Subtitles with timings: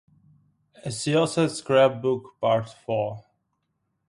[0.83, 3.23] A Syosset Scrapbook Part Four.